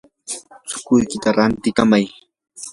[0.69, 2.05] chukuykita rantikamay.